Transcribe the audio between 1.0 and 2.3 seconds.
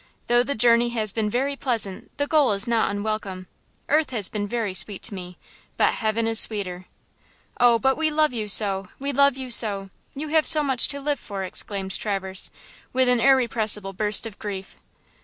been very pleasant the